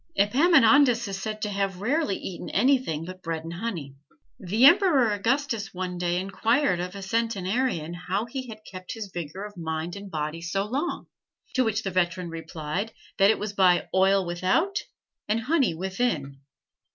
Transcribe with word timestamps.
Epaminondas 0.17 1.07
is 1.07 1.21
said 1.21 1.43
to 1.43 1.49
have 1.51 1.79
rarely 1.79 2.15
eaten 2.15 2.49
anything 2.49 3.05
but 3.05 3.21
bread 3.21 3.43
and 3.43 3.53
honey. 3.53 3.93
The 4.39 4.65
Emperor 4.65 5.11
Augustus 5.11 5.75
one 5.75 5.99
day 5.99 6.17
inquired 6.19 6.79
of 6.79 6.95
a 6.95 7.03
centenarian 7.03 7.93
how 7.93 8.25
he 8.25 8.47
had 8.47 8.65
kept 8.65 8.93
his 8.95 9.11
vigor 9.13 9.43
of 9.45 9.55
mind 9.55 9.95
and 9.95 10.09
body 10.09 10.41
so 10.41 10.65
long; 10.65 11.05
to 11.53 11.63
which 11.63 11.83
the 11.83 11.91
veteran 11.91 12.29
replied 12.29 12.93
that 13.19 13.29
it 13.29 13.37
was 13.37 13.53
by 13.53 13.89
"oil 13.93 14.25
without 14.25 14.79
and 15.27 15.41
honey 15.41 15.75
within." 15.75 16.39